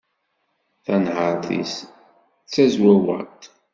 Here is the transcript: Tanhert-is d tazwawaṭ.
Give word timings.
Tanhert-is 0.85 1.73
d 1.85 1.87
tazwawaṭ. 2.53 3.41